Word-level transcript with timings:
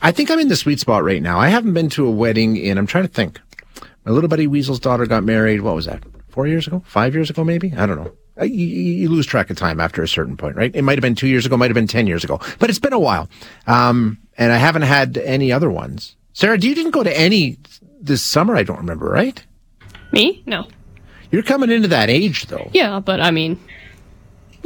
I 0.00 0.12
think 0.12 0.30
I'm 0.30 0.38
in 0.38 0.48
the 0.48 0.56
sweet 0.56 0.78
spot 0.78 1.02
right 1.02 1.20
now. 1.20 1.40
I 1.40 1.48
haven't 1.48 1.74
been 1.74 1.88
to 1.90 2.06
a 2.06 2.10
wedding 2.10 2.56
in, 2.56 2.78
I'm 2.78 2.86
trying 2.86 3.04
to 3.04 3.12
think. 3.12 3.40
My 4.04 4.12
little 4.12 4.28
buddy 4.28 4.46
Weasel's 4.46 4.78
daughter 4.78 5.06
got 5.06 5.24
married. 5.24 5.60
What 5.62 5.74
was 5.74 5.86
that? 5.86 6.02
Four 6.28 6.46
years 6.46 6.66
ago? 6.68 6.82
Five 6.86 7.14
years 7.14 7.30
ago, 7.30 7.42
maybe? 7.42 7.72
I 7.76 7.84
don't 7.84 7.96
know. 7.96 8.12
Uh, 8.40 8.44
You, 8.44 8.64
you 8.66 9.08
lose 9.08 9.26
track 9.26 9.50
of 9.50 9.56
time 9.56 9.80
after 9.80 10.00
a 10.02 10.08
certain 10.08 10.36
point, 10.36 10.54
right? 10.54 10.74
It 10.74 10.82
might 10.82 10.96
have 10.98 11.02
been 11.02 11.16
two 11.16 11.26
years 11.26 11.44
ago, 11.46 11.56
might 11.56 11.70
have 11.70 11.74
been 11.74 11.88
10 11.88 12.06
years 12.06 12.22
ago, 12.22 12.40
but 12.60 12.70
it's 12.70 12.78
been 12.78 12.92
a 12.92 12.98
while. 12.98 13.28
Um, 13.66 14.18
and 14.38 14.52
I 14.52 14.56
haven't 14.56 14.82
had 14.82 15.18
any 15.18 15.50
other 15.50 15.68
ones. 15.68 16.14
Sarah, 16.32 16.58
do 16.58 16.68
you 16.68 16.76
didn't 16.76 16.92
go 16.92 17.02
to 17.02 17.18
any 17.20 17.58
this 18.00 18.22
summer, 18.22 18.54
I 18.54 18.62
don't 18.62 18.78
remember, 18.78 19.06
right? 19.10 19.44
Me? 20.12 20.44
No. 20.46 20.68
You're 21.32 21.42
coming 21.42 21.70
into 21.72 21.88
that 21.88 22.08
age, 22.08 22.46
though. 22.46 22.70
Yeah, 22.72 23.00
but 23.00 23.20
I 23.20 23.32
mean, 23.32 23.58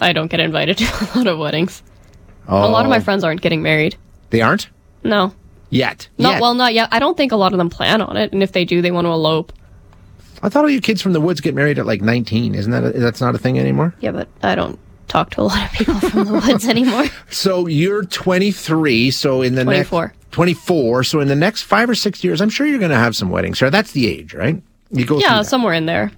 I 0.01 0.13
don't 0.13 0.29
get 0.31 0.41
invited 0.41 0.77
to 0.79 0.85
a 0.85 1.17
lot 1.17 1.27
of 1.27 1.39
weddings. 1.39 1.83
Oh, 2.47 2.69
A 2.69 2.69
lot 2.69 2.85
of 2.85 2.91
my 2.91 3.01
friends 3.01 3.25
aren't 3.25 3.41
getting 3.41 3.63
married. 3.63 3.97
They 4.29 4.43
aren't? 4.43 4.69
No. 5.05 5.35
Yet. 5.71 6.09
Not 6.19 6.33
Yet. 6.35 6.41
well, 6.43 6.55
not 6.55 6.75
yet. 6.75 6.89
I 6.93 6.99
don't 6.99 7.17
think 7.17 7.33
a 7.33 7.37
lot 7.37 7.53
of 7.53 7.59
them 7.59 7.71
plan 7.71 8.03
on 8.03 8.17
it, 8.17 8.33
and 8.33 8.43
if 8.43 8.53
they 8.53 8.65
do, 8.65 8.83
they 8.83 8.91
want 8.91 9.07
to 9.07 9.11
elope. 9.11 9.53
I 10.43 10.49
thought 10.49 10.65
all 10.65 10.71
you 10.71 10.81
kids 10.81 11.01
from 11.01 11.13
the 11.13 11.21
woods 11.21 11.41
get 11.41 11.55
married 11.55 11.79
at 11.79 11.87
like 11.87 12.03
19. 12.03 12.55
Isn't 12.55 12.73
that, 12.73 12.85
a, 12.85 12.91
that's 12.99 13.21
not 13.21 13.35
a 13.35 13.39
thing 13.39 13.59
anymore? 13.59 13.95
Yeah, 14.01 14.11
but 14.11 14.29
I 14.43 14.55
don't 14.55 14.79
talk 15.09 15.31
to 15.31 15.41
a 15.41 15.45
lot 15.45 15.65
of 15.65 15.73
people 15.73 16.01
from 16.01 16.25
the 16.25 16.33
woods 16.35 16.67
anymore. 16.69 17.05
So 17.31 17.67
you're 17.67 18.05
23. 18.05 19.11
So 19.13 19.41
in 19.43 19.55
the 19.55 19.65
24. 19.65 20.07
next 20.09 20.33
24. 20.33 21.05
So 21.05 21.21
in 21.21 21.29
the 21.29 21.37
next 21.37 21.63
five 21.63 21.89
or 21.89 21.95
six 21.95 22.23
years, 22.25 22.41
I'm 22.41 22.51
sure 22.51 22.67
you're 22.67 22.79
going 22.79 22.91
to 22.91 22.97
have 22.97 23.15
some 23.17 23.31
weddings. 23.31 23.59
Sarah, 23.59 23.71
that's 23.71 23.93
the 23.93 24.07
age, 24.09 24.35
right? 24.35 24.61
You 24.91 25.07
go 25.07 25.19
Yeah, 25.19 25.43
somewhere 25.43 25.73
in 25.75 25.87
there. 25.87 26.11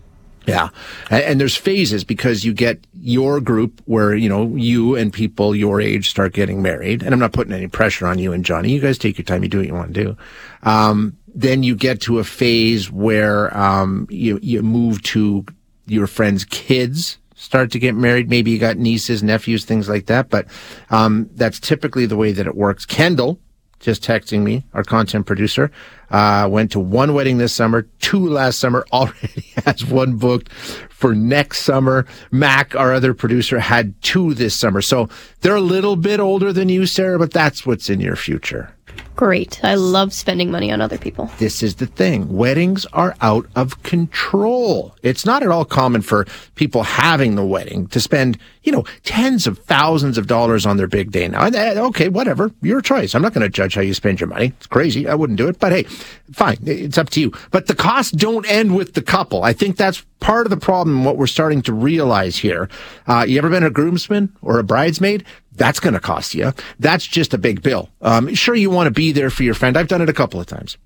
Yeah. 0.47 0.69
And, 1.11 1.41
there's 1.41 1.57
phases 1.57 2.05
because 2.05 2.45
you 2.45 2.53
get 2.53 2.87
your 2.93 3.41
group 3.41 3.81
where, 3.87 4.15
you 4.15 4.29
know, 4.29 4.55
you 4.57 4.95
and 4.95 5.13
people 5.13 5.55
your 5.55 5.81
age 5.81 6.11
start 6.11 6.33
getting 6.33 6.63
married. 6.63 7.03
And 7.03 7.13
I'm 7.13 7.19
not 7.19 7.33
putting 7.33 7.53
any 7.53 7.67
pressure 7.67 8.07
on 8.07 8.19
you 8.19 8.33
and 8.33 8.45
Johnny. 8.45 8.71
You 8.71 8.81
guys 8.81 8.99
take 8.99 9.19
your 9.19 9.25
time. 9.25 9.43
You 9.43 9.49
do 9.49 9.59
what 9.59 9.67
you 9.67 9.75
want 9.75 9.95
to 9.95 10.05
do. 10.05 10.17
Um, 10.63 11.17
then 11.35 11.63
you 11.63 11.75
get 11.75 12.01
to 12.03 12.19
a 12.19 12.25
phase 12.25 12.91
where, 12.91 13.57
um, 13.57 14.07
you, 14.11 14.39
you 14.43 14.63
move 14.63 15.03
to 15.03 15.45
your 15.87 16.07
friends' 16.07 16.45
kids 16.45 17.19
start 17.35 17.71
to 17.73 17.79
get 17.79 17.95
married. 17.95 18.31
Maybe 18.31 18.51
you 18.51 18.59
got 18.59 18.77
nieces, 18.77 19.23
nephews, 19.23 19.65
things 19.65 19.89
like 19.89 20.07
that. 20.07 20.31
But, 20.31 20.47
um, 20.91 21.29
that's 21.35 21.59
typically 21.59 22.07
the 22.07 22.17
way 22.17 22.33
that 22.33 22.47
it 22.47 22.55
works. 22.55 22.87
Kendall, 22.87 23.39
just 23.85 24.03
texting 24.03 24.43
me, 24.43 24.65
our 24.73 24.83
content 24.83 25.27
producer, 25.27 25.71
uh, 26.11 26.49
went 26.51 26.73
to 26.73 26.81
one 26.81 27.13
wedding 27.15 27.39
this 27.39 27.53
summer, 27.53 27.83
two 28.01 28.29
last 28.29 28.59
summer, 28.59 28.85
already 28.93 29.45
has 29.65 29.85
one 29.85 30.17
booked 30.17 30.51
for 30.53 31.15
next 31.15 31.61
summer. 31.61 32.07
Mac, 32.31 32.75
our 32.75 32.93
other 32.93 33.15
producer, 33.15 33.61
had 33.61 34.01
two 34.03 34.35
this 34.35 34.57
summer. 34.57 34.81
So 34.81 35.09
they're 35.43 35.55
a 35.55 35.61
little 35.61 35.97
bit 35.97 36.19
older 36.19 36.53
than 36.53 36.69
you, 36.69 36.87
Sarah, 36.87 37.19
but 37.19 37.33
that's 37.33 37.67
what's 37.67 37.91
in 37.91 38.01
your 38.01 38.17
future. 38.17 38.75
Great. 39.17 39.61
I 39.63 39.77
love 39.77 40.13
spending 40.13 40.51
money 40.51 40.73
on 40.73 40.81
other 40.81 40.99
people. 40.99 41.31
This 41.39 41.63
is 41.63 41.77
the 41.77 41.87
thing. 41.87 42.37
Weddings 42.37 42.85
are 42.87 43.15
out 43.21 43.47
of 43.55 43.81
control. 43.85 44.97
It's 45.03 45.25
not 45.25 45.45
at 45.45 45.51
all 45.51 45.65
common 45.65 46.03
for 46.03 46.27
people 46.57 46.83
having 46.83 47.37
the 47.37 47.45
wedding 47.45 47.87
to 47.89 48.01
spend, 48.01 48.39
you 48.65 48.73
know, 48.73 48.85
tens 49.05 49.47
of 49.47 49.59
thousands 49.59 50.19
of 50.19 50.27
dollars 50.27 50.67
on 50.67 50.79
their 50.79 50.89
big 50.89 51.13
day 51.13 51.29
now. 51.29 51.43
Uh, 51.43 51.75
okay, 51.89 52.09
whatever. 52.09 52.51
Your 52.61 52.81
choice. 52.81 53.15
I'm 53.15 53.23
not 53.23 53.35
going 53.35 53.45
to 53.45 53.49
judge 53.49 53.77
how 53.77 53.83
you 53.83 53.95
spend 53.95 54.19
your 54.19 54.29
money. 54.29 54.47
It's 54.47 54.67
crazy. 54.67 55.07
I 55.07 55.15
wouldn't 55.15 55.39
do 55.39 55.47
it, 55.47 55.61
but 55.61 55.71
hey, 55.71 55.85
fine. 56.33 56.59
It's 56.65 56.99
up 56.99 57.11
to 57.11 57.21
you. 57.21 57.33
But 57.53 57.69
the 57.69 57.77
costs 57.77 58.11
don't 58.11 58.47
end 58.47 58.75
with 58.75 58.95
the 58.95 59.03
couple. 59.03 59.45
I 59.45 59.53
think 59.53 59.77
that's 59.77 60.05
part 60.19 60.47
of 60.47 60.51
the 60.51 60.57
problem. 60.57 61.05
What 61.05 61.19
we're 61.19 61.27
starting 61.29 61.63
to 61.63 61.73
realize 61.73 62.37
here. 62.37 62.69
Uh, 63.07 63.25
you 63.29 63.39
ever 63.39 63.51
been 63.51 63.63
a 63.63 63.71
groomsman 63.71 64.35
or 64.43 64.59
a 64.59 64.65
bridesmaid? 64.65 65.25
That's 65.57 65.81
going 65.81 65.95
to 65.95 66.01
cost 66.01 66.35
you. 66.35 66.53
That's 66.79 67.07
just 67.07 67.33
a 67.33 67.39
big 67.39 67.63
bill. 67.63 67.89
Um, 68.01 68.35
sure, 68.35 68.55
you 68.55 68.71
want 68.71 68.89
to 68.89 68.91
be 68.91 69.13
there 69.13 69.31
for 69.31 69.43
your 69.45 69.55
friend. 69.55 69.77
I've 69.77 69.89
done 69.89 70.03
it 70.03 70.09
a 70.09 70.15
couple 70.15 70.41
of 70.41 70.47
times 70.47 70.77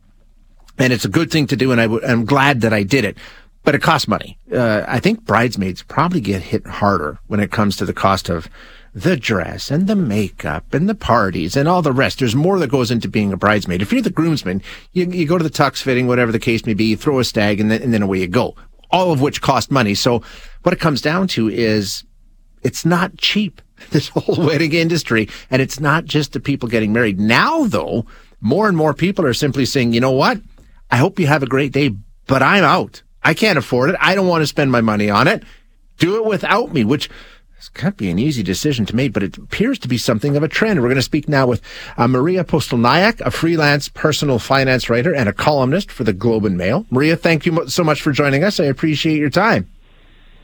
and 0.78 0.92
it's 0.92 1.04
a 1.04 1.08
good 1.08 1.30
thing 1.30 1.46
to 1.48 1.56
do, 1.56 1.72
and 1.72 1.80
I 1.80 1.84
w- 1.84 2.04
I'm 2.06 2.24
glad 2.24 2.60
that 2.60 2.72
I 2.72 2.82
did 2.82 3.04
it. 3.04 3.18
But 3.64 3.74
it 3.74 3.82
costs 3.82 4.08
money. 4.08 4.38
Uh, 4.50 4.84
I 4.88 4.98
think 5.00 5.24
bridesmaids 5.24 5.82
probably 5.82 6.20
get 6.20 6.40
hit 6.40 6.66
harder 6.66 7.18
when 7.26 7.40
it 7.40 7.50
comes 7.50 7.76
to 7.76 7.84
the 7.84 7.92
cost 7.92 8.30
of 8.30 8.48
the 8.94 9.16
dress 9.16 9.70
and 9.70 9.86
the 9.86 9.96
makeup 9.96 10.72
and 10.72 10.88
the 10.88 10.94
parties 10.94 11.54
and 11.54 11.68
all 11.68 11.82
the 11.82 11.92
rest. 11.92 12.20
There's 12.20 12.36
more 12.36 12.58
that 12.60 12.70
goes 12.70 12.90
into 12.90 13.08
being 13.08 13.32
a 13.32 13.36
bridesmaid. 13.36 13.82
If 13.82 13.92
you're 13.92 14.00
the 14.00 14.10
groomsman, 14.10 14.62
you, 14.92 15.10
you 15.10 15.26
go 15.26 15.36
to 15.36 15.44
the 15.44 15.50
tux 15.50 15.82
fitting, 15.82 16.06
whatever 16.06 16.32
the 16.32 16.38
case 16.38 16.64
may 16.64 16.72
be, 16.72 16.84
you 16.84 16.96
throw 16.96 17.18
a 17.18 17.24
stag, 17.24 17.60
and 17.60 17.70
then, 17.70 17.82
and 17.82 17.92
then 17.92 18.00
away 18.02 18.20
you 18.20 18.28
go. 18.28 18.54
All 18.90 19.12
of 19.12 19.20
which 19.20 19.42
cost 19.42 19.70
money. 19.70 19.94
So 19.94 20.22
what 20.62 20.72
it 20.72 20.80
comes 20.80 21.02
down 21.02 21.28
to 21.28 21.48
is 21.50 22.04
it's 22.62 22.86
not 22.86 23.18
cheap, 23.18 23.60
this 23.90 24.08
whole 24.08 24.46
wedding 24.46 24.72
industry. 24.72 25.28
And 25.50 25.62
it's 25.62 25.80
not 25.80 26.04
just 26.04 26.32
the 26.32 26.40
people 26.40 26.68
getting 26.68 26.92
married. 26.92 27.20
Now, 27.20 27.64
though, 27.64 28.06
more 28.40 28.68
and 28.68 28.76
more 28.76 28.94
people 28.94 29.24
are 29.26 29.34
simply 29.34 29.64
saying, 29.64 29.92
you 29.92 30.00
know 30.00 30.12
what? 30.12 30.40
I 30.90 30.96
hope 30.96 31.18
you 31.18 31.26
have 31.26 31.42
a 31.42 31.46
great 31.46 31.72
day, 31.72 31.94
but 32.26 32.42
I'm 32.42 32.64
out. 32.64 33.02
I 33.22 33.34
can't 33.34 33.58
afford 33.58 33.90
it. 33.90 33.96
I 34.00 34.14
don't 34.14 34.28
want 34.28 34.42
to 34.42 34.46
spend 34.46 34.72
my 34.72 34.80
money 34.80 35.10
on 35.10 35.28
it. 35.28 35.42
Do 35.98 36.16
it 36.16 36.24
without 36.24 36.72
me, 36.72 36.84
which 36.84 37.10
this 37.56 37.68
can't 37.68 37.96
be 37.96 38.08
an 38.08 38.20
easy 38.20 38.44
decision 38.44 38.86
to 38.86 38.94
make, 38.94 39.12
but 39.12 39.24
it 39.24 39.36
appears 39.36 39.80
to 39.80 39.88
be 39.88 39.98
something 39.98 40.36
of 40.36 40.44
a 40.44 40.48
trend. 40.48 40.80
We're 40.80 40.86
going 40.86 40.96
to 40.96 41.02
speak 41.02 41.28
now 41.28 41.46
with 41.46 41.60
uh, 41.96 42.06
Mariya 42.06 42.44
Postelnyak, 42.44 43.20
a 43.20 43.32
freelance 43.32 43.88
personal 43.88 44.38
finance 44.38 44.88
writer 44.88 45.12
and 45.12 45.28
a 45.28 45.32
columnist 45.32 45.90
for 45.90 46.04
the 46.04 46.12
Globe 46.12 46.44
and 46.44 46.56
Mail. 46.56 46.86
Mariya, 46.90 47.16
thank 47.16 47.46
you 47.46 47.68
so 47.68 47.82
much 47.82 48.00
for 48.00 48.12
joining 48.12 48.44
us. 48.44 48.60
I 48.60 48.64
appreciate 48.66 49.18
your 49.18 49.30
time. 49.30 49.68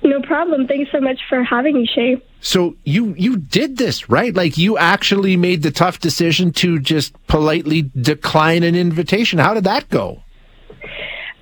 No 0.05 0.21
problem. 0.21 0.67
Thanks 0.67 0.93
so 0.93 1.01
much 1.01 1.19
for 1.31 1.43
having 1.43 1.77
me, 1.77 1.89
Shay. 1.93 2.23
So 2.41 2.77
you 2.85 3.15
you 3.17 3.39
did 3.39 3.79
this, 3.79 4.11
right? 4.11 4.35
Like 4.35 4.59
you 4.59 4.77
actually 4.77 5.35
made 5.37 5.63
the 5.63 5.71
tough 5.71 5.99
decision 5.99 6.53
to 6.53 6.79
just 6.79 7.15
politely 7.27 7.91
decline 7.99 8.63
an 8.65 8.75
invitation. 8.75 9.39
How 9.39 9.55
did 9.55 9.65
that 9.65 9.89
go? 9.89 10.21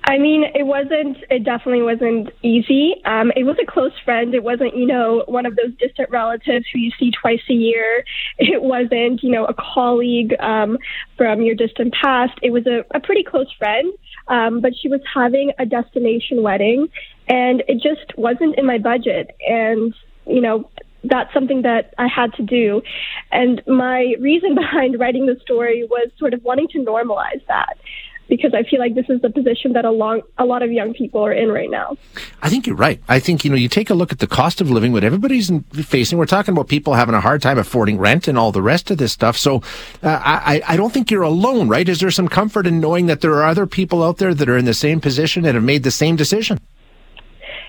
I 0.05 0.17
mean, 0.17 0.43
it 0.53 0.65
wasn't, 0.65 1.17
it 1.29 1.45
definitely 1.45 1.81
wasn't 1.81 2.29
easy. 2.41 2.95
Um, 3.05 3.31
it 3.37 3.45
was 3.45 3.55
a 3.61 3.65
close 3.65 3.93
friend. 4.03 4.33
It 4.35 4.43
wasn't, 4.43 4.75
you 4.75 4.85
know, 4.85 5.23
one 5.27 5.45
of 5.45 5.55
those 5.55 5.73
distant 5.79 6.09
relatives 6.09 6.65
who 6.73 6.79
you 6.79 6.91
see 6.99 7.11
twice 7.11 7.41
a 7.49 7.53
year. 7.53 8.03
It 8.37 8.61
wasn't, 8.61 9.23
you 9.23 9.31
know, 9.31 9.45
a 9.45 9.53
colleague 9.53 10.35
um, 10.39 10.77
from 11.17 11.41
your 11.41 11.55
distant 11.55 11.93
past. 11.93 12.33
It 12.41 12.51
was 12.51 12.67
a, 12.67 12.83
a 12.93 12.99
pretty 12.99 13.23
close 13.23 13.51
friend, 13.57 13.93
um, 14.27 14.59
but 14.59 14.73
she 14.81 14.89
was 14.89 14.99
having 15.13 15.53
a 15.57 15.65
destination 15.65 16.43
wedding 16.43 16.89
and 17.27 17.63
it 17.67 17.75
just 17.75 18.17
wasn't 18.17 18.57
in 18.57 18.65
my 18.65 18.77
budget. 18.77 19.35
And, 19.47 19.93
you 20.25 20.41
know, 20.41 20.69
that's 21.03 21.33
something 21.33 21.63
that 21.63 21.93
I 21.97 22.07
had 22.07 22.33
to 22.35 22.43
do. 22.43 22.81
And 23.31 23.61
my 23.67 24.15
reason 24.19 24.55
behind 24.63 24.99
writing 24.99 25.25
the 25.25 25.39
story 25.41 25.85
was 25.89 26.09
sort 26.17 26.33
of 26.33 26.43
wanting 26.43 26.67
to 26.69 26.79
normalize 26.79 27.45
that 27.47 27.77
because 28.29 28.53
I 28.53 28.63
feel 28.63 28.79
like 28.79 28.95
this 28.95 29.05
is 29.09 29.21
the 29.21 29.29
position 29.29 29.73
that 29.73 29.85
a, 29.85 29.91
long, 29.91 30.21
a 30.37 30.45
lot 30.45 30.63
of 30.63 30.71
young 30.71 30.93
people 30.93 31.25
are 31.25 31.33
in 31.33 31.49
right 31.49 31.69
now. 31.69 31.97
I 32.41 32.49
think 32.49 32.65
you're 32.65 32.75
right. 32.75 33.01
I 33.09 33.19
think, 33.19 33.43
you 33.43 33.51
know, 33.51 33.57
you 33.57 33.67
take 33.67 33.89
a 33.89 33.93
look 33.93 34.11
at 34.11 34.19
the 34.19 34.27
cost 34.27 34.61
of 34.61 34.71
living, 34.71 34.91
what 34.91 35.03
everybody's 35.03 35.51
facing. 35.73 36.17
We're 36.17 36.25
talking 36.25 36.53
about 36.53 36.67
people 36.67 36.93
having 36.93 37.15
a 37.15 37.21
hard 37.21 37.41
time 37.41 37.57
affording 37.57 37.97
rent 37.97 38.27
and 38.27 38.37
all 38.37 38.51
the 38.51 38.61
rest 38.61 38.89
of 38.91 38.97
this 38.97 39.11
stuff. 39.11 39.37
So 39.37 39.57
uh, 40.01 40.21
I, 40.23 40.61
I 40.67 40.77
don't 40.77 40.93
think 40.93 41.11
you're 41.11 41.21
alone, 41.21 41.67
right? 41.67 41.87
Is 41.87 41.99
there 41.99 42.11
some 42.11 42.27
comfort 42.27 42.65
in 42.65 42.79
knowing 42.79 43.07
that 43.07 43.21
there 43.21 43.33
are 43.33 43.43
other 43.43 43.67
people 43.67 44.03
out 44.03 44.17
there 44.17 44.33
that 44.33 44.49
are 44.49 44.57
in 44.57 44.65
the 44.65 44.73
same 44.73 45.01
position 45.01 45.45
and 45.45 45.55
have 45.55 45.63
made 45.63 45.83
the 45.83 45.91
same 45.91 46.15
decision? 46.15 46.59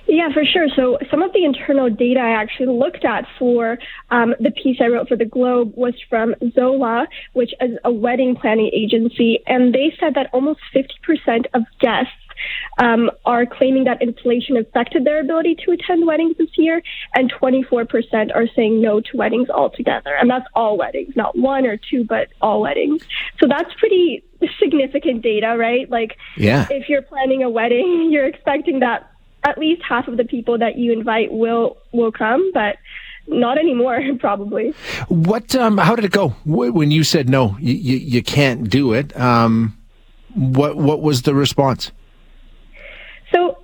Yeah, 0.06 0.28
for 0.32 0.44
sure. 0.44 0.66
So 0.76 0.98
some 1.10 1.22
of 1.22 1.32
the 1.32 1.44
internal 1.44 1.88
data 1.88 2.20
I 2.20 2.30
actually 2.40 2.66
looked 2.78 3.04
at 3.04 3.24
for 3.38 3.78
um, 4.10 4.34
the 4.38 4.50
piece 4.50 4.78
I 4.80 4.88
wrote 4.88 5.08
for 5.08 5.16
the 5.16 5.24
Globe 5.24 5.72
was 5.76 5.94
from 6.10 6.34
Zola, 6.54 7.06
which 7.32 7.52
is 7.60 7.78
a 7.84 7.90
wedding 7.92 8.36
planning 8.36 8.70
agency, 8.74 9.40
and 9.46 9.74
they 9.74 9.94
said 9.98 10.14
that 10.14 10.28
almost 10.32 10.60
50% 10.74 11.46
of 11.54 11.62
guests 11.80 12.12
um, 12.78 13.10
are 13.24 13.46
claiming 13.46 13.84
that 13.84 14.02
inflation 14.02 14.56
affected 14.56 15.04
their 15.04 15.20
ability 15.20 15.56
to 15.64 15.70
attend 15.72 16.06
weddings 16.06 16.36
this 16.36 16.50
year, 16.58 16.82
and 17.14 17.32
24% 17.32 18.34
are 18.34 18.46
saying 18.54 18.82
no 18.82 19.00
to 19.00 19.16
weddings 19.16 19.48
altogether. 19.48 20.14
And 20.20 20.28
that's 20.28 20.46
all 20.54 20.76
weddings, 20.76 21.14
not 21.16 21.38
one 21.38 21.64
or 21.64 21.78
two, 21.78 22.04
but 22.04 22.28
all 22.42 22.60
weddings. 22.60 23.02
So 23.40 23.46
that's 23.48 23.72
pretty 23.78 24.24
significant 24.58 25.22
data, 25.22 25.56
right? 25.56 25.88
Like, 25.88 26.18
Yeah. 26.36 26.66
if 26.70 26.88
you're 26.88 27.02
planning 27.02 27.42
a 27.42 27.48
wedding, 27.48 28.08
you're 28.12 28.26
expecting 28.26 28.80
that 28.80 29.10
at 29.44 29.58
least 29.58 29.82
half 29.86 30.08
of 30.08 30.16
the 30.16 30.24
people 30.24 30.58
that 30.58 30.76
you 30.76 30.92
invite 30.92 31.32
will 31.32 31.76
will 31.92 32.12
come, 32.12 32.50
but 32.52 32.76
not 33.26 33.58
anymore, 33.58 34.00
probably. 34.18 34.74
What, 35.08 35.54
um, 35.54 35.78
how 35.78 35.96
did 35.96 36.04
it 36.04 36.12
go 36.12 36.30
when 36.44 36.90
you 36.90 37.04
said 37.04 37.28
no, 37.28 37.56
you, 37.58 37.74
you, 37.74 37.96
you 37.96 38.22
can't 38.22 38.68
do 38.68 38.92
it? 38.92 39.18
Um, 39.18 39.78
what, 40.34 40.76
what 40.76 41.00
was 41.00 41.22
the 41.22 41.34
response? 41.34 41.92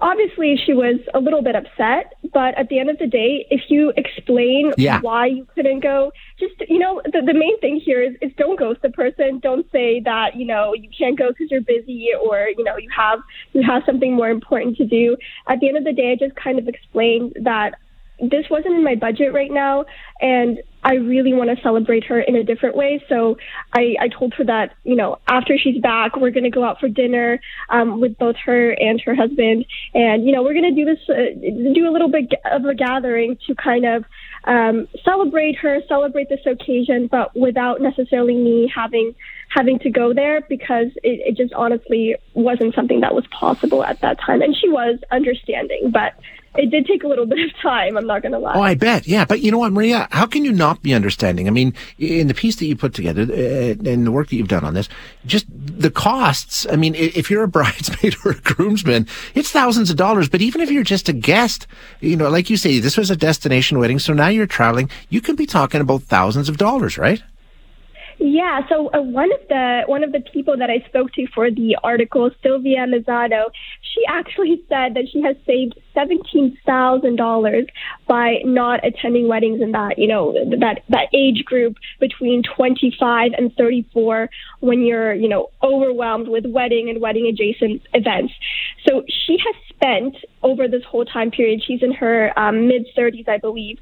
Obviously 0.00 0.56
she 0.64 0.72
was 0.72 0.98
a 1.14 1.18
little 1.20 1.42
bit 1.42 1.54
upset, 1.54 2.14
but 2.32 2.56
at 2.58 2.68
the 2.68 2.78
end 2.78 2.88
of 2.90 2.98
the 2.98 3.06
day, 3.06 3.46
if 3.50 3.62
you 3.68 3.92
explain 3.96 4.72
Yeah. 4.76 5.00
why 5.00 5.26
you 5.26 5.46
couldn't 5.54 5.80
go, 5.80 6.10
just 6.38 6.54
you 6.68 6.78
know, 6.78 7.02
the, 7.04 7.22
the 7.24 7.34
main 7.34 7.58
thing 7.60 7.80
here 7.84 8.02
is, 8.02 8.14
is 8.22 8.32
don't 8.36 8.58
ghost 8.58 8.80
the 8.82 8.90
person. 8.90 9.40
Don't 9.40 9.66
say 9.70 10.00
that 10.00 10.36
you 10.36 10.46
know 10.46 10.72
you 10.74 10.88
can't 10.96 11.18
go 11.18 11.28
because 11.28 11.50
you're 11.50 11.60
busy 11.60 12.08
or 12.22 12.48
you 12.56 12.64
know 12.64 12.76
you 12.76 12.88
have 12.96 13.20
you 13.52 13.62
have 13.62 13.82
something 13.84 14.14
more 14.14 14.30
important 14.30 14.76
to 14.78 14.86
do. 14.86 15.16
At 15.48 15.60
the 15.60 15.68
end 15.68 15.76
of 15.76 15.84
the 15.84 15.92
day, 15.92 16.12
I 16.12 16.16
just 16.16 16.36
kind 16.36 16.58
of 16.58 16.66
explained 16.66 17.36
that 17.42 17.74
this 18.20 18.44
wasn't 18.50 18.74
in 18.74 18.84
my 18.84 18.94
budget 18.94 19.32
right 19.32 19.50
now, 19.50 19.84
and 20.20 20.60
I 20.82 20.94
really 20.94 21.32
want 21.34 21.50
to 21.50 21.62
celebrate 21.62 22.04
her 22.04 22.20
in 22.20 22.36
a 22.36 22.44
different 22.44 22.76
way. 22.76 23.04
So 23.08 23.36
I, 23.72 23.96
I 24.00 24.08
told 24.08 24.34
her 24.34 24.44
that, 24.44 24.74
you 24.84 24.96
know, 24.96 25.18
after 25.28 25.58
she's 25.58 25.80
back, 25.80 26.16
we're 26.16 26.30
going 26.30 26.44
to 26.44 26.50
go 26.50 26.64
out 26.64 26.80
for 26.80 26.88
dinner 26.88 27.40
um, 27.68 28.00
with 28.00 28.16
both 28.18 28.36
her 28.44 28.70
and 28.72 29.00
her 29.04 29.14
husband. 29.14 29.66
And, 29.94 30.24
you 30.24 30.32
know, 30.32 30.42
we're 30.42 30.54
going 30.54 30.74
to 30.74 30.84
do 30.84 30.84
this, 30.84 30.98
uh, 31.08 31.74
do 31.74 31.88
a 31.88 31.92
little 31.92 32.10
bit 32.10 32.32
of 32.50 32.64
a 32.64 32.74
gathering 32.74 33.36
to 33.46 33.54
kind 33.54 33.84
of 33.84 34.04
um, 34.44 34.88
celebrate 35.04 35.56
her, 35.58 35.80
celebrate 35.88 36.28
this 36.28 36.40
occasion, 36.46 37.08
but 37.10 37.36
without 37.36 37.80
necessarily 37.80 38.34
me 38.34 38.72
having 38.74 39.14
having 39.50 39.80
to 39.80 39.90
go 39.90 40.14
there 40.14 40.40
because 40.48 40.86
it, 41.02 41.20
it 41.26 41.36
just 41.36 41.52
honestly 41.54 42.14
wasn't 42.34 42.72
something 42.74 43.00
that 43.00 43.14
was 43.14 43.26
possible 43.38 43.82
at 43.82 44.00
that 44.00 44.18
time. 44.20 44.42
And 44.42 44.56
she 44.56 44.68
was 44.68 44.98
understanding, 45.10 45.90
but 45.92 46.14
it 46.56 46.70
did 46.70 46.86
take 46.86 47.04
a 47.04 47.06
little 47.08 47.26
bit 47.34 47.38
of 47.38 47.56
time. 47.60 47.96
I'm 47.96 48.06
not 48.06 48.22
going 48.22 48.32
to 48.32 48.38
lie. 48.38 48.54
Oh, 48.54 48.62
I 48.62 48.74
bet. 48.74 49.06
Yeah. 49.06 49.24
But 49.24 49.40
you 49.40 49.50
know 49.50 49.58
what, 49.58 49.72
Mariya? 49.72 50.08
How 50.10 50.26
can 50.26 50.44
you 50.44 50.52
not 50.52 50.82
be 50.82 50.92
understanding? 50.94 51.46
I 51.46 51.50
mean, 51.50 51.74
in 51.98 52.26
the 52.28 52.34
piece 52.34 52.56
that 52.56 52.66
you 52.66 52.76
put 52.76 52.94
together 52.94 53.22
uh, 53.22 53.90
and 53.90 54.06
the 54.06 54.10
work 54.10 54.28
that 54.28 54.36
you've 54.36 54.48
done 54.48 54.64
on 54.64 54.74
this, 54.74 54.88
just 55.26 55.46
the 55.50 55.90
costs. 55.90 56.66
I 56.70 56.76
mean, 56.76 56.94
if 56.94 57.30
you're 57.30 57.44
a 57.44 57.48
bridesmaid 57.60 58.16
or 58.24 58.32
a 58.32 58.40
groomsman, 58.40 59.06
it's 59.34 59.50
thousands 59.50 59.90
of 59.90 59.96
dollars. 59.96 60.28
But 60.28 60.42
even 60.42 60.60
if 60.60 60.70
you're 60.70 60.82
just 60.82 61.08
a 61.08 61.12
guest, 61.12 61.66
you 62.00 62.16
know, 62.16 62.28
like 62.28 62.50
you 62.50 62.56
say, 62.56 62.78
this 62.78 62.96
was 62.96 63.10
a 63.10 63.16
destination 63.16 63.78
wedding. 63.78 63.98
So 63.98 64.12
now 64.12 64.28
you're 64.28 64.46
traveling. 64.46 64.90
You 65.08 65.20
can 65.20 65.36
be 65.36 65.46
talking 65.46 65.80
about 65.80 66.02
thousands 66.02 66.48
of 66.48 66.56
dollars, 66.56 66.98
right? 66.98 67.22
Yeah, 68.22 68.60
so 68.68 68.90
uh, 68.92 69.00
one 69.00 69.32
of 69.32 69.40
the 69.48 69.82
one 69.86 70.04
of 70.04 70.12
the 70.12 70.20
people 70.20 70.54
that 70.58 70.68
I 70.68 70.84
spoke 70.86 71.10
to 71.14 71.26
for 71.34 71.50
the 71.50 71.78
article, 71.82 72.30
Sylvia 72.42 72.86
Mazzano, 72.86 73.44
she 73.80 74.04
actually 74.06 74.62
said 74.68 74.92
that 74.92 75.04
she 75.10 75.22
has 75.22 75.36
saved 75.46 75.80
seventeen 76.00 76.56
thousand 76.64 77.16
dollars 77.16 77.66
by 78.06 78.36
not 78.44 78.84
attending 78.84 79.28
weddings 79.28 79.60
in 79.60 79.72
that 79.72 79.98
you 79.98 80.08
know 80.08 80.32
that 80.32 80.82
that 80.88 81.08
age 81.14 81.44
group 81.44 81.76
between 81.98 82.42
twenty 82.42 82.94
five 82.98 83.32
and 83.36 83.54
thirty 83.56 83.86
four 83.92 84.28
when 84.60 84.82
you're 84.82 85.12
you 85.14 85.28
know 85.28 85.50
overwhelmed 85.62 86.28
with 86.28 86.44
wedding 86.46 86.88
and 86.88 87.00
wedding 87.00 87.26
adjacent 87.26 87.82
events. 87.92 88.32
So 88.86 89.04
she 89.08 89.36
has 89.38 89.54
spent 89.68 90.16
over 90.42 90.68
this 90.68 90.82
whole 90.84 91.04
time 91.04 91.30
period. 91.30 91.62
She's 91.66 91.82
in 91.82 91.92
her 91.92 92.32
um, 92.38 92.68
mid 92.68 92.86
thirties, 92.96 93.26
I 93.28 93.38
believe, 93.38 93.78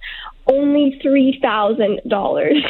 only 0.46 0.98
three 1.02 1.38
thousand 1.40 2.00
um, 2.04 2.08
dollars, 2.08 2.62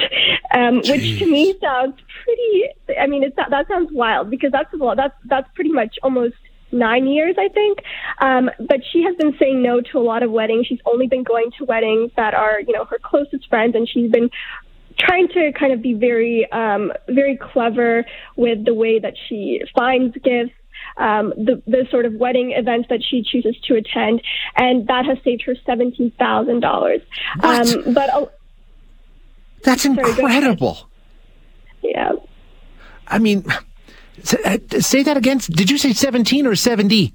which 0.55 1.19
to 1.19 1.27
me 1.27 1.55
sounds 1.61 1.97
pretty. 2.25 2.99
I 3.01 3.07
mean, 3.07 3.23
it's 3.23 3.37
that 3.37 3.69
sounds 3.69 3.91
wild 3.93 4.31
because 4.31 4.53
that's 4.53 4.73
a 4.73 4.77
lot. 4.77 4.97
That's 4.97 5.15
that's 5.25 5.49
pretty 5.55 5.73
much 5.73 5.97
almost 6.03 6.35
nine 6.73 7.07
years, 7.07 7.37
I 7.39 7.49
think. 7.49 7.79
Um, 8.21 8.51
but 8.59 8.81
she 8.93 9.03
has 9.05 9.17
been 9.17 9.35
saying 9.39 9.63
no 9.63 9.81
to 9.81 9.99
a 9.99 10.01
lot 10.01 10.23
of 10.23 10.31
weddings. 10.31 10.67
She's 10.67 10.81
only 10.87 11.07
been 11.07 11.23
going 11.23 11.51
to 11.59 11.65
weddings 11.65 12.11
that 12.17 12.35
are, 12.35 12.61
you 12.61 12.73
know, 12.73 12.85
her 12.85 12.99
closest 13.03 13.49
friends, 13.49 13.75
and 13.75 13.89
she's 13.89 14.11
been 14.11 14.31
trying 14.99 15.29
to 15.29 15.53
kind 15.59 15.73
of 15.73 15.81
be 15.83 15.95
very, 15.95 16.51
um, 16.51 16.93
very 17.09 17.37
clever 17.37 18.05
with 18.37 18.65
the 18.65 18.75
way 18.75 18.99
that 18.99 19.15
she 19.29 19.63
finds 19.77 20.17
gifts. 20.17 20.53
Um, 20.97 21.31
the 21.37 21.63
the 21.67 21.87
sort 21.91 22.07
of 22.07 22.15
wedding 22.15 22.53
events 22.53 22.89
that 22.89 23.03
she 23.09 23.23
chooses 23.23 23.57
to 23.65 23.75
attend, 23.75 24.23
and 24.57 24.87
that 24.89 25.05
has 25.07 25.19
saved 25.23 25.43
her 25.43 25.55
seventeen 25.67 26.13
thousand 26.19 26.57
um, 26.57 26.61
dollars. 26.61 27.01
But 27.41 28.11
uh, 28.11 28.27
that's 29.63 29.85
incredible. 29.85 30.89
Yeah. 31.83 32.13
I 33.07 33.19
mean, 33.19 33.45
say 34.25 35.03
that 35.03 35.17
again. 35.17 35.39
Did 35.39 35.71
you 35.71 35.79
say 35.79 35.93
17 35.93 36.47
or 36.47 36.55
70? 36.55 37.13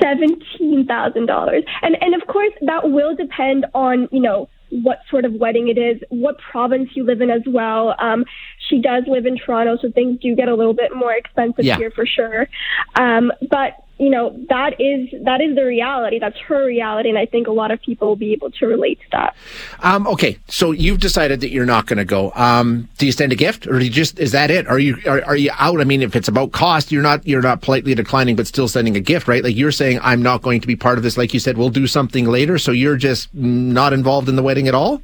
$17,000. 0.00 1.64
And, 1.82 1.96
and 2.00 2.14
of 2.14 2.26
course, 2.26 2.52
that 2.62 2.90
will 2.90 3.14
depend 3.14 3.66
on, 3.74 4.08
you 4.10 4.20
know, 4.20 4.48
what 4.70 4.98
sort 5.08 5.24
of 5.24 5.34
wedding 5.34 5.68
it 5.68 5.78
is, 5.78 6.02
what 6.08 6.36
province 6.50 6.90
you 6.94 7.04
live 7.04 7.20
in 7.20 7.30
as 7.30 7.42
well. 7.46 7.94
Um, 8.00 8.24
she 8.68 8.80
does 8.80 9.04
live 9.06 9.24
in 9.24 9.38
Toronto, 9.38 9.78
so 9.80 9.92
things 9.92 10.18
do 10.20 10.34
get 10.34 10.48
a 10.48 10.54
little 10.54 10.74
bit 10.74 10.94
more 10.94 11.12
expensive 11.12 11.64
yeah. 11.64 11.76
here 11.76 11.92
for 11.92 12.06
sure. 12.06 12.48
Um, 12.96 13.30
but 13.48 13.83
you 13.98 14.10
know 14.10 14.36
that 14.48 14.80
is 14.80 15.08
that 15.22 15.40
is 15.40 15.54
the 15.54 15.64
reality. 15.64 16.18
That's 16.18 16.38
her 16.40 16.66
reality 16.66 17.08
and 17.08 17.18
i 17.18 17.26
think 17.26 17.46
a 17.46 17.52
lot 17.52 17.70
of 17.70 17.80
people 17.80 18.08
will 18.08 18.16
be 18.16 18.32
able 18.32 18.50
to 18.50 18.66
relate 18.66 18.98
to 19.00 19.06
that. 19.12 19.36
Um, 19.80 20.06
okay 20.06 20.38
so 20.48 20.72
you've 20.72 21.00
decided 21.00 21.40
that 21.40 21.50
you're 21.50 21.66
not 21.66 21.86
going 21.86 21.98
to 21.98 22.04
go. 22.04 22.32
Um, 22.34 22.88
do 22.98 23.06
you 23.06 23.12
send 23.12 23.32
a 23.32 23.36
gift 23.36 23.66
or 23.66 23.78
do 23.78 23.84
you 23.84 23.90
just 23.90 24.18
is 24.18 24.32
that 24.32 24.50
it? 24.50 24.66
Are 24.66 24.78
you 24.78 24.98
are, 25.06 25.22
are 25.24 25.36
you 25.36 25.50
out? 25.58 25.80
I 25.80 25.84
mean 25.84 26.02
if 26.02 26.16
it's 26.16 26.28
about 26.28 26.52
cost 26.52 26.92
you're 26.92 27.02
not 27.02 27.26
you're 27.26 27.42
not 27.42 27.62
politely 27.62 27.94
declining 27.94 28.36
but 28.36 28.46
still 28.46 28.68
sending 28.68 28.96
a 28.96 29.00
gift 29.00 29.28
right? 29.28 29.42
Like 29.42 29.56
you're 29.56 29.72
saying 29.72 30.00
i'm 30.02 30.22
not 30.22 30.42
going 30.42 30.60
to 30.60 30.66
be 30.66 30.76
part 30.76 30.98
of 30.98 31.04
this 31.04 31.16
like 31.16 31.34
you 31.34 31.40
said 31.40 31.56
we'll 31.56 31.70
do 31.70 31.86
something 31.86 32.26
later 32.26 32.58
so 32.58 32.72
you're 32.72 32.96
just 32.96 33.32
not 33.34 33.92
involved 33.92 34.28
in 34.28 34.36
the 34.36 34.42
wedding 34.42 34.68
at 34.68 34.74
all 34.74 35.02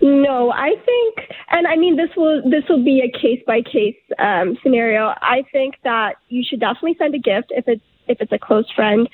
no, 0.00 0.50
I 0.52 0.70
think, 0.84 1.30
and 1.50 1.66
I 1.66 1.76
mean, 1.76 1.96
this 1.96 2.10
will 2.16 2.42
this 2.48 2.64
will 2.68 2.84
be 2.84 3.00
a 3.00 3.18
case 3.18 3.42
by 3.46 3.62
case 3.62 3.96
um, 4.18 4.56
scenario. 4.62 5.14
I 5.20 5.42
think 5.52 5.76
that 5.84 6.16
you 6.28 6.42
should 6.48 6.60
definitely 6.60 6.96
send 6.98 7.14
a 7.14 7.18
gift 7.18 7.48
if 7.50 7.66
it's 7.68 7.82
if 8.08 8.20
it's 8.20 8.32
a 8.32 8.38
close 8.38 8.70
friend. 8.74 9.08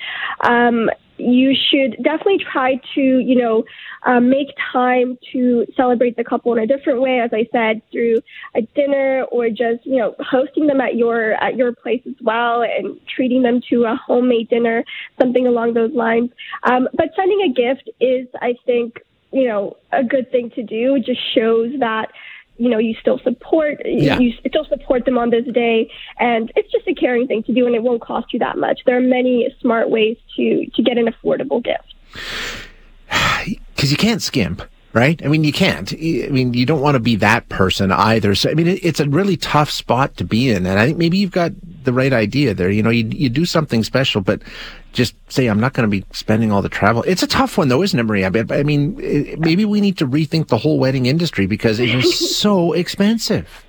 Um, 0.47 0.89
you 1.19 1.53
should 1.53 2.01
definitely 2.01 2.39
try 2.51 2.79
to, 2.95 3.01
you 3.01 3.35
know, 3.35 3.65
um, 4.05 4.29
make 4.29 4.47
time 4.71 5.17
to 5.33 5.65
celebrate 5.75 6.15
the 6.15 6.23
couple 6.23 6.53
in 6.53 6.59
a 6.59 6.67
different 6.67 7.01
way. 7.01 7.19
As 7.19 7.31
I 7.33 7.45
said, 7.51 7.81
through 7.91 8.21
a 8.55 8.61
dinner 8.73 9.25
or 9.31 9.49
just, 9.49 9.85
you 9.85 9.97
know, 9.97 10.15
hosting 10.19 10.67
them 10.67 10.79
at 10.79 10.95
your 10.95 11.33
at 11.33 11.55
your 11.55 11.73
place 11.73 12.01
as 12.07 12.15
well 12.21 12.61
and 12.63 12.99
treating 13.13 13.41
them 13.41 13.61
to 13.69 13.83
a 13.83 13.95
homemade 13.95 14.49
dinner, 14.49 14.83
something 15.19 15.45
along 15.45 15.73
those 15.73 15.93
lines. 15.93 16.29
Um, 16.63 16.87
but 16.93 17.09
sending 17.15 17.41
a 17.41 17.53
gift 17.53 17.89
is, 17.99 18.27
I 18.41 18.55
think, 18.65 18.99
you 19.31 19.47
know, 19.47 19.77
a 19.91 20.03
good 20.03 20.31
thing 20.31 20.51
to 20.51 20.63
do. 20.63 20.95
It 20.95 21.05
just 21.05 21.21
shows 21.33 21.73
that 21.79 22.11
you 22.57 22.69
know 22.69 22.77
you 22.77 22.93
still 22.99 23.19
support 23.19 23.81
yeah. 23.85 24.19
you 24.19 24.33
still 24.45 24.65
support 24.65 25.05
them 25.05 25.17
on 25.17 25.29
this 25.29 25.45
day 25.53 25.89
and 26.19 26.51
it's 26.57 26.69
just 26.71 26.85
a 26.87 26.93
caring 26.93 27.25
thing 27.25 27.41
to 27.41 27.53
do 27.53 27.65
and 27.65 27.73
it 27.73 27.81
won't 27.81 28.01
cost 28.01 28.33
you 28.33 28.39
that 28.39 28.57
much 28.57 28.81
there 28.85 28.97
are 28.97 29.01
many 29.01 29.47
smart 29.61 29.89
ways 29.89 30.17
to 30.35 30.65
to 30.75 30.83
get 30.83 30.97
an 30.97 31.07
affordable 31.07 31.63
gift 31.63 31.95
because 33.73 33.91
you 33.91 33.97
can't 33.97 34.21
skimp 34.21 34.61
right? 34.93 35.23
I 35.23 35.27
mean, 35.27 35.43
you 35.43 35.53
can't. 35.53 35.93
I 35.93 36.29
mean, 36.31 36.53
you 36.53 36.65
don't 36.65 36.81
want 36.81 36.95
to 36.95 36.99
be 36.99 37.15
that 37.17 37.47
person 37.49 37.91
either. 37.91 38.35
So, 38.35 38.49
I 38.49 38.53
mean, 38.53 38.79
it's 38.81 38.99
a 38.99 39.07
really 39.07 39.37
tough 39.37 39.69
spot 39.69 40.17
to 40.17 40.23
be 40.23 40.49
in. 40.49 40.65
And 40.65 40.79
I 40.79 40.87
think 40.87 40.97
maybe 40.97 41.17
you've 41.17 41.31
got 41.31 41.51
the 41.89 41.93
right 41.93 42.13
idea 42.13 42.53
there. 42.53 42.69
You 42.69 42.83
know, 42.83 42.91
you, 42.91 43.05
you 43.05 43.29
do 43.29 43.45
something 43.45 43.83
special, 43.83 44.21
but 44.21 44.41
just 44.93 45.15
say, 45.31 45.47
I'm 45.47 45.59
not 45.59 45.73
going 45.73 45.89
to 45.89 45.91
be 45.91 46.05
spending 46.11 46.51
all 46.51 46.61
the 46.61 46.69
travel. 46.69 47.03
It's 47.03 47.23
a 47.23 47.27
tough 47.27 47.57
one 47.57 47.67
though, 47.67 47.81
isn't 47.81 47.99
it, 47.99 48.03
Mariya? 48.03 48.29
But, 48.31 48.51
I 48.51 48.63
mean, 48.63 48.95
maybe 49.39 49.65
we 49.65 49.81
need 49.81 49.97
to 49.97 50.07
rethink 50.07 50.47
the 50.47 50.57
whole 50.57 50.77
wedding 50.79 51.07
industry 51.07 51.47
because 51.47 51.79
it 51.79 51.89
is 51.89 52.37
so 52.37 52.73
expensive. 52.73 53.65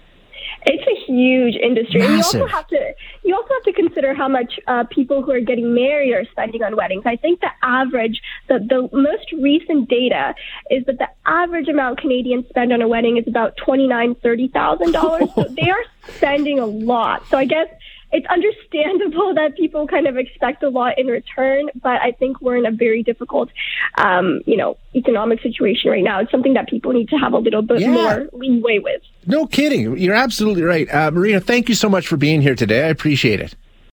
It's 0.66 0.84
a 0.86 1.10
huge 1.10 1.56
industry. 1.56 2.00
Massive. 2.00 2.10
And 2.10 2.18
you 2.18 2.44
also 2.44 2.46
have 2.46 2.66
to 2.68 2.94
you 3.22 3.34
also 3.34 3.48
have 3.54 3.62
to 3.62 3.72
consider 3.72 4.14
how 4.14 4.28
much 4.28 4.58
uh, 4.66 4.84
people 4.90 5.22
who 5.22 5.32
are 5.32 5.40
getting 5.40 5.74
married 5.74 6.12
are 6.12 6.24
spending 6.32 6.62
on 6.62 6.76
weddings. 6.76 7.04
I 7.06 7.16
think 7.16 7.40
the 7.40 7.50
average, 7.62 8.20
the, 8.48 8.58
the 8.58 8.88
most 8.92 9.32
recent 9.40 9.88
data 9.88 10.34
is 10.70 10.84
that 10.86 10.98
the 10.98 11.08
average 11.26 11.68
amount 11.68 12.00
Canadians 12.00 12.46
spend 12.48 12.72
on 12.72 12.82
a 12.82 12.88
wedding 12.88 13.16
is 13.16 13.24
about 13.26 13.56
twenty 13.56 13.86
nine, 13.86 14.14
thirty 14.16 14.48
thousand 14.48 14.92
dollars. 14.92 15.28
so 15.34 15.44
they 15.56 15.70
are 15.70 15.84
spending 16.16 16.58
a 16.58 16.66
lot. 16.66 17.26
So 17.28 17.38
I 17.38 17.44
guess 17.44 17.68
it's 18.12 18.26
understandable 18.26 19.34
that 19.34 19.56
people 19.56 19.86
kind 19.86 20.06
of 20.06 20.16
expect 20.16 20.62
a 20.62 20.68
lot 20.68 20.98
in 20.98 21.06
return, 21.06 21.68
but 21.82 22.00
I 22.00 22.12
think 22.12 22.40
we're 22.40 22.56
in 22.56 22.66
a 22.66 22.72
very 22.72 23.02
difficult, 23.02 23.50
um, 23.98 24.40
you 24.46 24.56
know, 24.56 24.76
economic 24.94 25.40
situation 25.42 25.90
right 25.90 26.02
now. 26.02 26.20
It's 26.20 26.30
something 26.30 26.54
that 26.54 26.68
people 26.68 26.92
need 26.92 27.08
to 27.10 27.16
have 27.16 27.32
a 27.32 27.38
little 27.38 27.62
bit 27.62 27.80
yeah. 27.80 27.90
more 27.90 28.28
leeway 28.32 28.78
with. 28.78 29.02
No 29.26 29.46
kidding. 29.46 29.96
You're 29.98 30.14
absolutely 30.14 30.62
right. 30.62 30.92
Uh, 30.92 31.10
Mariya, 31.10 31.40
thank 31.40 31.68
you 31.68 31.74
so 31.74 31.88
much 31.88 32.06
for 32.06 32.16
being 32.16 32.42
here 32.42 32.54
today. 32.54 32.84
I 32.84 32.88
appreciate 32.88 33.40
it. 33.40 33.54